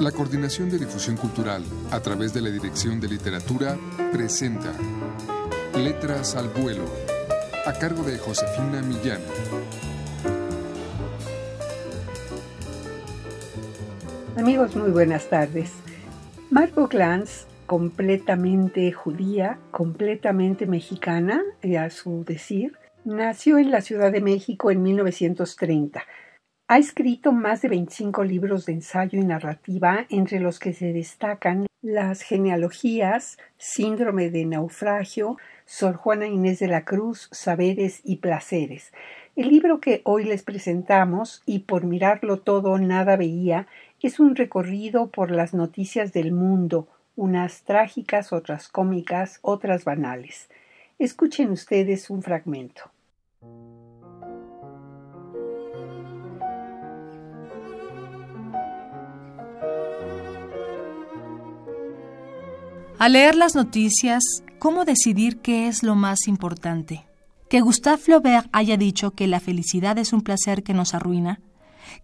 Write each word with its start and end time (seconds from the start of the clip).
La 0.00 0.12
Coordinación 0.12 0.68
de 0.68 0.78
Difusión 0.78 1.16
Cultural, 1.16 1.64
a 1.90 2.00
través 2.00 2.34
de 2.34 2.42
la 2.42 2.50
Dirección 2.50 3.00
de 3.00 3.08
Literatura, 3.08 3.78
presenta 4.12 4.70
Letras 5.74 6.36
al 6.36 6.48
Vuelo, 6.50 6.84
a 7.64 7.72
cargo 7.72 8.02
de 8.02 8.18
Josefina 8.18 8.82
Millán. 8.82 9.22
Amigos, 14.36 14.76
muy 14.76 14.90
buenas 14.90 15.30
tardes. 15.30 15.72
Margot 16.50 16.90
Glantz, 16.90 17.46
completamente 17.64 18.92
judía, 18.92 19.58
completamente 19.70 20.66
mexicana, 20.66 21.42
a 21.78 21.88
su 21.88 22.22
decir, 22.22 22.76
nació 23.06 23.56
en 23.56 23.70
la 23.70 23.80
Ciudad 23.80 24.12
de 24.12 24.20
México 24.20 24.70
en 24.70 24.82
1930 24.82 26.04
ha 26.68 26.78
escrito 26.78 27.30
más 27.30 27.62
de 27.62 27.68
25 27.68 28.24
libros 28.24 28.66
de 28.66 28.72
ensayo 28.72 29.20
y 29.20 29.24
narrativa, 29.24 30.04
entre 30.08 30.40
los 30.40 30.58
que 30.58 30.72
se 30.72 30.92
destacan 30.92 31.66
las 31.80 32.22
genealogías, 32.22 33.38
Síndrome 33.56 34.30
de 34.30 34.44
naufragio, 34.46 35.36
Sor 35.64 35.94
Juana 35.94 36.26
Inés 36.26 36.58
de 36.58 36.66
la 36.66 36.84
Cruz, 36.84 37.28
Saberes 37.30 38.00
y 38.02 38.16
Placeres. 38.16 38.92
El 39.36 39.50
libro 39.50 39.78
que 39.78 40.00
hoy 40.04 40.24
les 40.24 40.42
presentamos, 40.42 41.42
y 41.46 41.60
por 41.60 41.84
mirarlo 41.84 42.38
todo 42.38 42.78
nada 42.78 43.14
veía, 43.16 43.68
es 44.02 44.18
un 44.18 44.34
recorrido 44.34 45.10
por 45.10 45.30
las 45.30 45.54
noticias 45.54 46.12
del 46.12 46.32
mundo, 46.32 46.88
unas 47.14 47.62
trágicas, 47.62 48.32
otras 48.32 48.68
cómicas, 48.68 49.38
otras 49.42 49.84
banales. 49.84 50.48
Escuchen 50.98 51.50
ustedes 51.50 52.10
un 52.10 52.22
fragmento. 52.22 52.90
Al 62.98 63.12
leer 63.12 63.34
las 63.34 63.54
noticias, 63.54 64.22
¿cómo 64.58 64.86
decidir 64.86 65.42
qué 65.42 65.68
es 65.68 65.82
lo 65.82 65.96
más 65.96 66.26
importante? 66.28 67.04
Que 67.50 67.60
Gustave 67.60 67.98
Flaubert 67.98 68.48
haya 68.52 68.78
dicho 68.78 69.10
que 69.10 69.26
la 69.26 69.38
felicidad 69.38 69.98
es 69.98 70.14
un 70.14 70.22
placer 70.22 70.62
que 70.62 70.72
nos 70.72 70.94
arruina, 70.94 71.40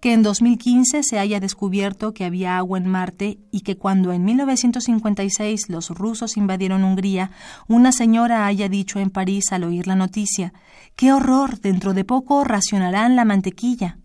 que 0.00 0.12
en 0.12 0.22
2015 0.22 1.02
se 1.02 1.18
haya 1.18 1.40
descubierto 1.40 2.12
que 2.12 2.26
había 2.26 2.58
agua 2.58 2.76
en 2.76 2.88
Marte 2.88 3.38
y 3.50 3.62
que 3.62 3.78
cuando 3.78 4.12
en 4.12 4.22
1956 4.26 5.70
los 5.70 5.88
rusos 5.88 6.36
invadieron 6.36 6.84
Hungría, 6.84 7.30
una 7.68 7.90
señora 7.90 8.44
haya 8.44 8.68
dicho 8.68 8.98
en 8.98 9.08
París 9.08 9.50
al 9.50 9.64
oír 9.64 9.86
la 9.86 9.96
noticia, 9.96 10.52
¡qué 10.94 11.10
horror! 11.10 11.58
Dentro 11.58 11.94
de 11.94 12.04
poco 12.04 12.44
racionarán 12.44 13.16
la 13.16 13.24
mantequilla. 13.24 13.96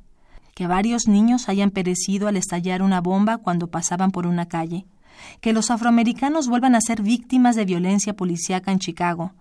Que 0.55 0.67
varios 0.67 1.09
niños 1.09 1.49
hayan 1.49 1.69
perecido 1.69 2.29
al 2.29 2.37
estallar 2.37 2.81
una 2.81 3.01
bomba 3.01 3.39
cuando 3.39 3.67
pasaban 3.67 4.11
por 4.11 4.25
una 4.25 4.45
calle 4.45 4.85
que 5.41 5.53
los 5.53 5.71
afroamericanos 5.71 6.47
vuelvan 6.47 6.75
a 6.75 6.81
ser 6.81 7.01
víctimas 7.01 7.55
de 7.55 7.65
violencia 7.65 8.13
policíaca 8.13 8.71
en 8.71 8.79
Chicago, 8.79 9.33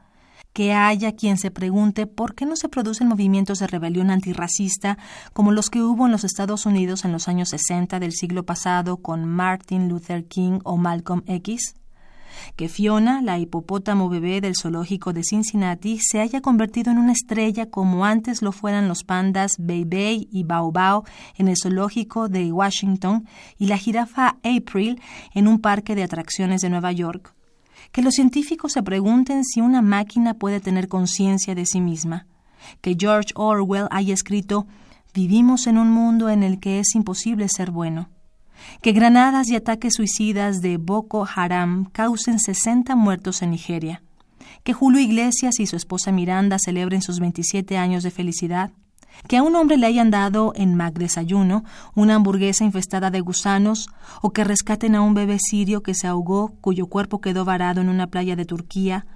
que 0.52 0.72
haya 0.72 1.12
quien 1.12 1.36
se 1.36 1.50
pregunte 1.50 2.06
por 2.06 2.34
qué 2.34 2.46
no 2.46 2.56
se 2.56 2.69
producen 2.69 3.08
movimientos 3.08 3.58
de 3.58 3.66
rebelión 3.66 4.10
antirracista 4.10 4.97
como 5.32 5.52
los 5.52 5.69
que 5.69 5.82
hubo 5.82 6.06
en 6.06 6.12
los 6.12 6.24
Estados 6.24 6.64
Unidos 6.64 7.04
en 7.04 7.12
los 7.12 7.28
años 7.28 7.50
60 7.50 8.00
del 8.00 8.12
siglo 8.12 8.44
pasado 8.44 8.97
con 8.97 9.27
Martin 9.27 9.88
Luther 9.88 10.27
King 10.27 10.60
o 10.64 10.78
Malcolm 10.78 11.22
X 11.27 11.74
que 12.55 12.69
Fiona, 12.69 13.22
la 13.22 13.39
hipopótamo 13.39 14.08
bebé 14.08 14.41
del 14.41 14.55
zoológico 14.56 15.12
de 15.12 15.25
Cincinnati, 15.25 15.98
se 16.00 16.20
haya 16.20 16.41
convertido 16.41 16.92
en 16.92 16.98
una 16.98 17.12
estrella 17.12 17.66
como 17.66 18.05
antes 18.05 18.42
lo 18.42 18.53
fueran 18.53 18.88
los 18.88 19.05
pandas 19.05 19.53
Bei 19.58 19.84
Bei 19.84 20.28
y 20.30 20.44
Bao 20.44 20.70
Bao 20.70 21.05
en 21.36 21.48
el 21.48 21.56
zoológico 21.56 22.28
de 22.28 22.53
Washington 22.53 23.27
y 23.58 23.66
la 23.66 23.78
jirafa 23.78 24.36
April 24.44 25.00
en 25.34 25.48
un 25.48 25.61
parque 25.61 25.94
de 25.94 26.05
atracciones 26.05 26.61
de 26.61 26.70
Nueva 26.70 26.92
York. 26.92 27.34
Que 27.92 28.03
los 28.03 28.14
científicos 28.14 28.72
se 28.72 28.82
pregunten 28.82 29.44
si 29.44 29.60
una 29.60 29.82
máquina 29.82 30.34
puede 30.34 30.60
tener 30.60 30.88
conciencia 30.88 31.54
de 31.54 31.66
sí 31.66 31.81
misma. 31.81 32.26
Que 32.81 32.97
George 32.99 33.32
Orwell 33.34 33.88
haya 33.91 34.15
escrito 34.15 34.66
Vivimos 35.15 35.66
en 35.66 35.78
un 35.78 35.91
mundo 35.91 36.28
en 36.28 36.43
el 36.43 36.60
que 36.60 36.78
es 36.78 36.94
imposible 36.94 37.49
ser 37.49 37.70
bueno 37.70 38.10
que 38.82 38.93
granadas 38.93 39.49
y 39.49 39.56
ataques 39.56 39.94
suicidas 39.94 40.60
de 40.60 40.77
Boko 40.77 41.27
Haram 41.34 41.87
causen 41.93 42.38
60 42.38 42.94
muertos 42.97 43.43
en 43.43 43.50
Nigeria, 43.50 44.03
que 44.65 44.72
Julio 44.72 45.00
Iglesias 45.00 45.60
y 45.60 45.66
su 45.66 45.77
esposa 45.77 46.12
Miranda 46.12 46.59
celebren 46.59 47.03
sus 47.03 47.21
27 47.21 47.76
años 47.78 48.03
de 48.03 48.10
felicidad, 48.10 48.72
que 49.28 49.37
a 49.37 49.43
un 49.43 49.56
hombre 49.56 49.76
le 49.76 49.87
hayan 49.87 50.10
dado 50.10 50.53
en 50.56 50.75
Mac 50.75 50.94
desayuno 50.94 51.65
una 51.94 52.16
hamburguesa 52.16 52.65
infestada 52.65 53.10
de 53.10 53.21
gusanos, 53.21 53.88
o 54.22 54.31
que 54.31 54.44
rescaten 54.44 54.94
a 54.94 55.00
un 55.00 55.15
bebé 55.15 55.38
sirio 55.38 55.82
que 55.82 55.94
se 55.94 56.06
ahogó, 56.06 56.55
cuyo 56.60 56.87
cuerpo 56.87 57.21
quedó 57.21 57.44
varado 57.44 57.81
en 57.81 57.88
una 57.88 58.09
playa 58.09 58.37
de 58.37 58.44
Turquía, 58.44 59.06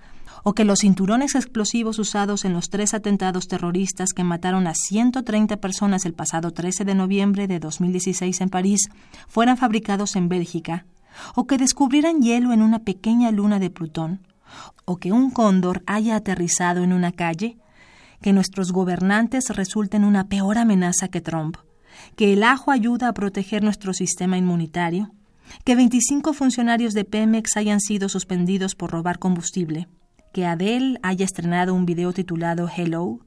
o 0.43 0.55
que 0.55 0.65
los 0.65 0.81
cinturones 0.81 1.35
explosivos 1.35 1.99
usados 1.99 2.45
en 2.45 2.53
los 2.53 2.71
tres 2.71 2.95
atentados 2.95 3.49
terroristas 3.49 4.13
que 4.13 4.25
mataron 4.25 4.67
a 4.67 4.75
130 4.75 5.57
personas 5.59 6.07
el 6.07 6.15
pasado 6.15 6.53
13 6.53 6.85
de 6.85 6.95
noviembre 6.95 7.47
de 7.47 7.59
2016 7.61 8.41
en 8.41 8.49
París 8.49 8.89
fueran 9.29 9.57
fabricados 9.57 10.17
en 10.17 10.29
Bélgica, 10.29 10.87
o 11.35 11.47
que 11.47 11.59
descubrieran 11.59 12.23
hielo 12.23 12.53
en 12.53 12.63
una 12.63 12.81
pequeña 12.81 13.31
luna 13.31 13.59
de 13.59 13.71
Plutón, 13.71 14.21
o 14.85 14.97
que 14.97 15.13
un 15.13 15.31
cóndor 15.31 15.83
haya 15.87 16.17
aterrizado 16.17 16.83
en 16.83 16.93
una 16.93 17.13
calle, 17.13 17.57
que 18.21 18.33
nuestros 18.33 18.73
gobernantes 18.73 19.49
resulten 19.51 20.05
una 20.05 20.29
peor 20.29 20.59
amenaza 20.59 21.09
que 21.09 21.21
Trump, 21.21 21.57
que 22.17 22.33
el 22.33 22.43
ajo 22.43 22.71
ayuda 22.71 23.09
a 23.09 23.15
proteger 23.15 23.63
nuestro 23.63 23.93
sistema 23.95 24.37
inmunitario, 24.37 25.13
que 25.65 25.75
25 25.75 26.33
funcionarios 26.33 26.95
de 26.95 27.05
Pemex 27.05 27.57
hayan 27.57 27.81
sido 27.81 28.09
suspendidos 28.09 28.75
por 28.75 28.91
robar 28.91 29.19
combustible, 29.19 29.89
que 30.33 30.47
Adele 30.47 30.99
haya 31.03 31.25
estrenado 31.25 31.75
un 31.75 31.87
video 31.87 32.13
titulado 32.13 32.69
Hello, 32.69 33.21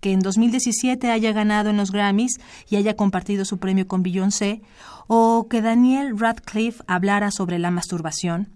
que 0.00 0.12
en 0.12 0.20
2017 0.20 1.10
haya 1.10 1.32
ganado 1.32 1.70
en 1.70 1.76
los 1.76 1.90
Grammys 1.90 2.38
y 2.68 2.76
haya 2.76 2.94
compartido 2.94 3.44
su 3.44 3.58
premio 3.58 3.88
con 3.88 4.02
Beyoncé, 4.02 4.62
o 5.06 5.48
que 5.48 5.62
Daniel 5.62 6.18
Radcliffe 6.18 6.82
hablara 6.86 7.30
sobre 7.30 7.58
la 7.58 7.70
masturbación, 7.70 8.50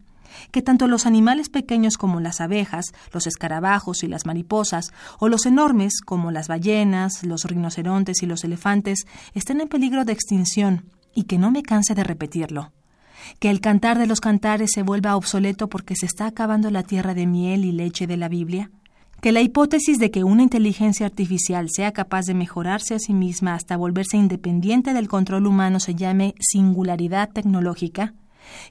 que 0.51 0.63
tanto 0.63 0.87
los 0.87 1.07
animales 1.07 1.49
pequeños 1.49 1.99
como 1.99 2.21
las 2.21 2.41
abejas, 2.41 2.87
los 3.13 3.27
escarabajos 3.27 4.03
y 4.03 4.09
las 4.09 4.25
mariposas, 4.27 4.93
o 5.19 5.29
los 5.29 5.47
enormes 5.47 6.01
como 6.01 6.31
las 6.31 6.49
ballenas, 6.49 7.25
los 7.25 7.45
rinocerontes 7.45 8.23
y 8.23 8.27
los 8.27 8.45
elefantes, 8.45 9.07
estén 9.35 9.61
en 9.61 9.69
peligro 9.69 10.05
de 10.05 10.13
extinción, 10.13 10.87
y 11.15 11.25
que 11.25 11.39
no 11.39 11.51
me 11.51 11.63
canse 11.63 11.95
de 11.95 12.05
repetirlo 12.05 12.73
que 13.39 13.51
el 13.51 13.61
cantar 13.61 13.99
de 13.99 14.07
los 14.07 14.21
cantares 14.21 14.71
se 14.73 14.83
vuelva 14.83 15.17
obsoleto 15.17 15.69
porque 15.69 15.97
se 15.97 16.07
está 16.07 16.27
acabando 16.27 16.71
la 16.71 16.83
tierra 16.83 17.15
de 17.15 17.27
miel 17.27 17.65
y 17.65 17.73
leche 17.73 18.07
de 18.07 18.17
la 18.17 18.29
Biblia? 18.29 18.71
¿Que 19.21 19.33
la 19.33 19.41
hipótesis 19.41 19.99
de 19.99 20.11
que 20.11 20.25
una 20.25 20.43
inteligencia 20.43 21.07
artificial 21.07 21.69
sea 21.71 21.93
capaz 21.93 22.27
de 22.27 22.35
mejorarse 22.35 22.95
a 22.95 22.99
sí 22.99 23.15
misma 23.15 23.55
hasta 23.55 23.77
volverse 23.77 24.17
independiente 24.17 24.95
del 24.95 25.09
control 25.09 25.47
humano 25.47 25.79
se 25.79 25.95
llame 25.95 26.35
singularidad 26.41 27.31
tecnológica? 27.31 28.15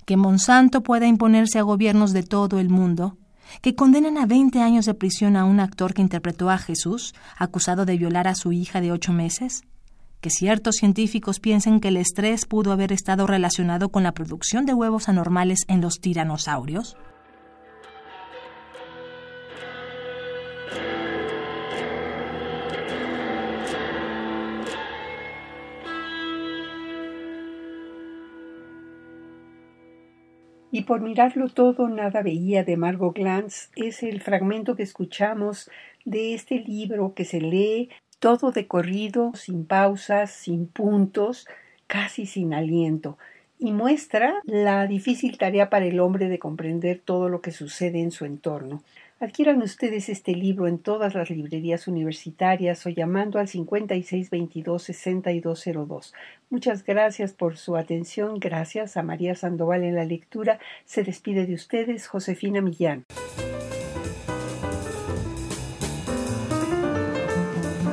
¿Que 0.05 0.17
Monsanto 0.17 0.83
pueda 0.83 1.07
imponerse 1.07 1.57
a 1.57 1.63
gobiernos 1.63 2.11
de 2.11 2.23
todo 2.23 2.59
el 2.59 2.69
mundo? 2.69 3.17
que 3.61 3.75
condenan 3.75 4.17
a 4.17 4.25
20 4.25 4.61
años 4.61 4.85
de 4.85 4.93
prisión 4.93 5.35
a 5.35 5.43
un 5.43 5.59
actor 5.59 5.93
que 5.93 6.01
interpretó 6.01 6.49
a 6.49 6.57
Jesús, 6.57 7.13
acusado 7.37 7.85
de 7.85 7.97
violar 7.97 8.27
a 8.27 8.35
su 8.35 8.53
hija 8.53 8.79
de 8.79 8.91
ocho 8.91 9.11
meses? 9.11 9.63
Que 10.21 10.29
ciertos 10.29 10.75
científicos 10.75 11.39
piensen 11.39 11.79
que 11.79 11.89
el 11.89 11.97
estrés 11.97 12.45
pudo 12.45 12.71
haber 12.71 12.91
estado 12.91 13.27
relacionado 13.27 13.89
con 13.89 14.03
la 14.03 14.13
producción 14.13 14.65
de 14.65 14.73
huevos 14.73 15.09
anormales 15.09 15.65
en 15.67 15.81
los 15.81 15.99
tiranosaurios? 15.99 16.95
Y 30.73 30.83
por 30.83 31.01
mirarlo 31.01 31.49
todo, 31.49 31.89
nada 31.89 32.21
veía 32.21 32.63
de 32.63 32.77
Margot 32.77 33.13
Glantz 33.13 33.69
es 33.75 34.03
el 34.03 34.21
fragmento 34.21 34.75
que 34.75 34.83
escuchamos 34.83 35.69
de 36.05 36.33
este 36.33 36.59
libro 36.59 37.13
que 37.13 37.25
se 37.25 37.41
lee 37.41 37.89
todo 38.21 38.51
de 38.51 38.67
corrido, 38.67 39.31
sin 39.33 39.65
pausas, 39.65 40.31
sin 40.31 40.67
puntos, 40.67 41.47
casi 41.87 42.27
sin 42.27 42.53
aliento, 42.53 43.17
y 43.57 43.71
muestra 43.71 44.35
la 44.45 44.85
difícil 44.85 45.39
tarea 45.39 45.71
para 45.71 45.85
el 45.85 45.99
hombre 45.99 46.29
de 46.29 46.37
comprender 46.37 47.01
todo 47.03 47.29
lo 47.29 47.41
que 47.41 47.49
sucede 47.49 47.99
en 47.99 48.11
su 48.11 48.25
entorno. 48.25 48.83
Adquieran 49.19 49.63
ustedes 49.63 50.07
este 50.07 50.35
libro 50.35 50.67
en 50.67 50.77
todas 50.77 51.15
las 51.15 51.31
librerías 51.31 51.87
universitarias 51.87 52.85
o 52.85 52.89
llamando 52.89 53.39
al 53.39 53.47
5622-6202. 53.47 56.13
Muchas 56.51 56.83
gracias 56.83 57.33
por 57.33 57.57
su 57.57 57.75
atención. 57.75 58.39
Gracias 58.39 58.97
a 58.97 59.03
María 59.03 59.33
Sandoval 59.33 59.83
en 59.83 59.95
la 59.95 60.05
lectura. 60.05 60.59
Se 60.85 61.03
despide 61.03 61.47
de 61.47 61.55
ustedes 61.55 62.05
Josefina 62.07 62.61
Millán. 62.61 63.05